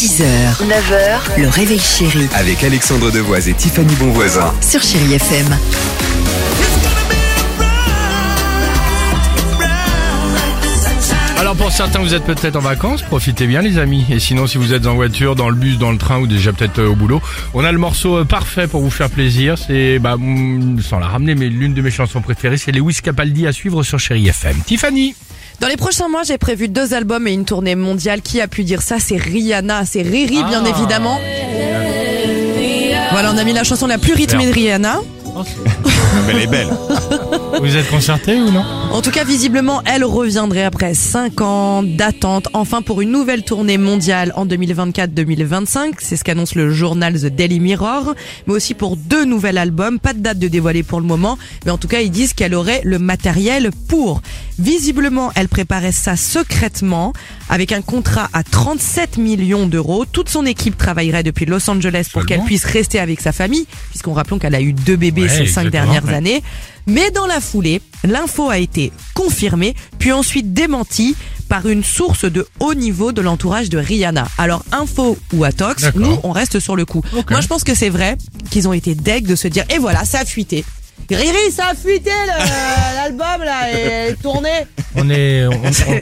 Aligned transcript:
6h, 0.00 0.24
9h, 0.66 1.42
le 1.42 1.48
réveil 1.50 1.78
chéri 1.78 2.26
Avec 2.32 2.64
Alexandre 2.64 3.10
Devoise 3.10 3.50
et 3.50 3.52
Tiffany 3.52 3.94
Bonvoisin. 3.96 4.50
sur 4.62 4.82
Chérie 4.82 5.12
FM. 5.12 5.46
Alors 11.38 11.54
pour 11.54 11.70
certains, 11.70 11.98
vous 11.98 12.14
êtes 12.14 12.24
peut-être 12.24 12.56
en 12.56 12.60
vacances, 12.60 13.02
profitez 13.02 13.46
bien 13.46 13.60
les 13.60 13.76
amis. 13.76 14.06
Et 14.08 14.20
sinon, 14.20 14.46
si 14.46 14.56
vous 14.56 14.72
êtes 14.72 14.86
en 14.86 14.94
voiture, 14.94 15.36
dans 15.36 15.50
le 15.50 15.54
bus, 15.54 15.76
dans 15.76 15.92
le 15.92 15.98
train 15.98 16.18
ou 16.18 16.26
déjà 16.26 16.54
peut-être 16.54 16.78
euh, 16.78 16.88
au 16.88 16.94
boulot, 16.94 17.20
on 17.52 17.62
a 17.62 17.70
le 17.70 17.76
morceau 17.76 18.20
euh, 18.20 18.24
parfait 18.24 18.68
pour 18.68 18.80
vous 18.80 18.88
faire 18.88 19.10
plaisir. 19.10 19.58
C'est, 19.58 19.98
bah, 19.98 20.16
mm, 20.18 20.80
sans 20.80 20.98
la 20.98 21.08
ramener, 21.08 21.34
mais 21.34 21.50
l'une 21.50 21.74
de 21.74 21.82
mes 21.82 21.90
chansons 21.90 22.22
préférées, 22.22 22.56
c'est 22.56 22.72
Lewis 22.72 23.00
Capaldi 23.02 23.46
à 23.46 23.52
suivre 23.52 23.82
sur 23.82 23.98
Chéri 23.98 24.28
FM. 24.28 24.56
Tiffany 24.64 25.14
Dans 25.60 25.68
les 25.68 25.76
prochains 25.76 26.08
mois, 26.08 26.22
j'ai 26.22 26.38
prévu 26.38 26.68
deux 26.68 26.94
albums 26.94 27.26
et 27.28 27.32
une 27.32 27.44
tournée 27.44 27.74
mondiale. 27.74 28.22
Qui 28.22 28.40
a 28.40 28.48
pu 28.48 28.64
dire 28.64 28.80
ça? 28.82 28.98
C'est 28.98 29.16
Rihanna, 29.16 29.84
c'est 29.84 30.02
Riri 30.02 30.42
bien 30.44 30.62
Ah. 30.64 30.68
évidemment. 30.68 31.18
Voilà, 33.12 33.32
on 33.34 33.36
a 33.38 33.44
mis 33.44 33.52
la 33.52 33.64
chanson 33.64 33.86
la 33.86 33.98
plus 33.98 34.14
rythmée 34.14 34.46
de 34.46 34.52
Rihanna. 34.52 35.00
Elle 36.28 36.38
est 36.38 36.46
belle. 36.46 36.68
Vous 37.60 37.76
êtes 37.76 37.88
concerté 37.90 38.40
ou 38.40 38.50
non? 38.50 38.64
En 38.90 39.02
tout 39.02 39.10
cas, 39.10 39.24
visiblement, 39.24 39.82
elle 39.84 40.04
reviendrait 40.04 40.64
après 40.64 40.94
5 40.94 41.40
ans 41.40 41.82
d'attente, 41.82 42.48
enfin 42.52 42.82
pour 42.82 43.00
une 43.00 43.10
nouvelle 43.10 43.44
tournée 43.44 43.78
mondiale 43.78 44.32
en 44.36 44.46
2024-2025. 44.46 45.94
C'est 45.98 46.16
ce 46.16 46.24
qu'annonce 46.24 46.54
le 46.54 46.70
journal 46.70 47.14
The 47.14 47.26
Daily 47.26 47.60
Mirror. 47.60 48.14
Mais 48.46 48.54
aussi 48.54 48.74
pour 48.74 48.96
deux 48.96 49.24
nouveaux 49.24 49.46
albums. 49.46 49.98
Pas 49.98 50.12
de 50.12 50.20
date 50.20 50.38
de 50.38 50.48
dévoiler 50.48 50.82
pour 50.82 51.00
le 51.00 51.06
moment. 51.06 51.38
Mais 51.64 51.70
en 51.70 51.78
tout 51.78 51.88
cas, 51.88 52.00
ils 52.00 52.10
disent 52.10 52.34
qu'elle 52.34 52.54
aurait 52.54 52.80
le 52.84 52.98
matériel 52.98 53.70
pour. 53.88 54.22
Visiblement, 54.58 55.30
elle 55.34 55.48
préparait 55.48 55.92
ça 55.92 56.16
secrètement 56.16 57.12
avec 57.48 57.72
un 57.72 57.80
contrat 57.80 58.28
à 58.32 58.42
37 58.42 59.16
millions 59.16 59.66
d'euros. 59.66 60.04
Toute 60.04 60.28
son 60.28 60.44
équipe 60.44 60.76
travaillerait 60.76 61.22
depuis 61.22 61.46
Los 61.46 61.68
Angeles 61.70 62.08
pour 62.12 62.26
qu'elle 62.26 62.42
puisse 62.42 62.64
rester 62.64 63.00
avec 63.00 63.20
sa 63.20 63.32
famille, 63.32 63.66
puisqu'on 63.88 64.12
rappelons 64.12 64.38
qu'elle 64.38 64.54
a 64.54 64.60
eu 64.60 64.72
deux 64.72 64.96
bébés 64.96 65.22
Ouais, 65.22 65.28
ces 65.30 65.46
cinq 65.46 65.70
dernières 65.70 66.04
ouais. 66.04 66.14
années. 66.14 66.42
Mais 66.86 67.10
dans 67.10 67.26
la 67.26 67.40
foulée, 67.40 67.80
l'info 68.04 68.50
a 68.50 68.58
été 68.58 68.92
confirmée, 69.14 69.74
puis 69.98 70.12
ensuite 70.12 70.52
démentie 70.52 71.14
par 71.48 71.68
une 71.68 71.84
source 71.84 72.24
de 72.24 72.46
haut 72.60 72.74
niveau 72.74 73.12
de 73.12 73.20
l'entourage 73.20 73.68
de 73.70 73.78
Rihanna. 73.78 74.26
Alors, 74.38 74.64
info 74.72 75.18
ou 75.32 75.44
atox, 75.44 75.94
nous, 75.94 76.18
on 76.22 76.30
reste 76.30 76.60
sur 76.60 76.76
le 76.76 76.84
coup. 76.84 77.02
Moi, 77.28 77.40
je 77.40 77.48
pense 77.48 77.64
que 77.64 77.74
c'est 77.74 77.88
vrai 77.88 78.16
qu'ils 78.50 78.68
ont 78.68 78.72
été 78.72 78.94
deg 78.94 79.26
de 79.26 79.34
se 79.34 79.48
dire, 79.48 79.64
et 79.68 79.78
voilà, 79.78 80.04
ça 80.04 80.20
a 80.20 80.24
fuité. 80.24 80.64
Riri, 81.10 81.50
ça 81.52 81.64
a 81.70 81.74
fuité 81.74 82.10
l'album 82.94 83.44
là, 83.44 83.70
et 83.72 84.14
tourné. 84.22 84.48
On 84.94 85.08
est. 85.10 85.46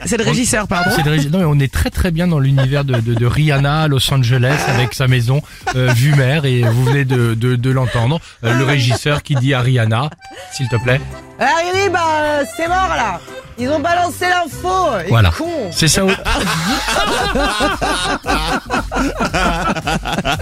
C'est 0.05 0.17
le 0.17 0.23
régisseur, 0.23 0.67
pardon. 0.67 0.91
C'est 0.95 1.03
le 1.03 1.11
régi- 1.11 1.29
Non, 1.29 1.39
mais 1.39 1.45
on 1.45 1.59
est 1.59 1.71
très 1.71 1.89
très 1.89 2.11
bien 2.11 2.27
dans 2.27 2.39
l'univers 2.39 2.83
de, 2.83 2.95
de, 2.95 3.13
de 3.13 3.25
Rihanna, 3.25 3.83
à 3.83 3.87
Los 3.87 4.11
Angeles, 4.13 4.57
avec 4.67 4.93
sa 4.93 5.07
maison 5.07 5.41
euh, 5.75 5.91
vue 5.95 6.13
mer, 6.15 6.45
et 6.45 6.61
vous 6.61 6.85
venez 6.85 7.05
de, 7.05 7.33
de, 7.35 7.55
de 7.55 7.69
l'entendre. 7.71 8.19
Euh, 8.43 8.53
le 8.57 8.63
régisseur 8.63 9.21
qui 9.23 9.35
dit 9.35 9.53
à 9.53 9.61
Rihanna, 9.61 10.09
s'il 10.51 10.67
te 10.69 10.75
plaît. 10.77 11.01
Ah, 11.39 11.45
Riri, 11.73 11.89
bah, 11.89 11.99
euh, 12.21 12.43
c'est 12.57 12.67
mort 12.67 12.89
là. 12.95 13.19
Ils 13.61 13.69
ont 13.69 13.79
balancé 13.79 14.25
l'info. 14.29 14.69
Voilà. 15.09 15.31
C'est 15.71 15.87
ça. 15.89 16.03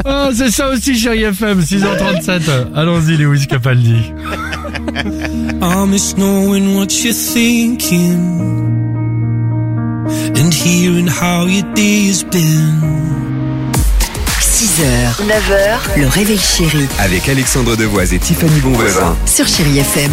Ah, 0.06 0.30
c'est 0.34 0.50
ça 0.52 0.70
aussi, 0.70 0.98
chérie 0.98 1.24
FM, 1.24 1.60
6h37. 1.62 2.42
Allons-y, 2.76 3.18
Lewis 3.18 3.48
Capaldi. 3.48 4.12
I 5.62 5.86
miss 5.86 6.16
knowing 6.18 6.76
what 6.76 6.92
you're 7.04 7.14
thinking 7.14 8.46
and 10.36 10.54
hearing 10.54 11.08
how 11.08 11.46
your 11.46 11.64
day 11.74 12.08
has 12.08 12.24
been. 12.24 13.72
6h, 14.42 15.22
9h, 15.28 16.00
le 16.02 16.08
réveil 16.08 16.38
chéri 16.40 16.86
Avec 17.00 17.30
Alexandre 17.30 17.76
Devoise 17.76 18.14
et 18.14 18.20
Tiffany 18.20 18.60
Bonvoisin. 18.62 19.16
sur 19.26 19.48
Chérie 19.48 19.80
FM. 19.80 20.12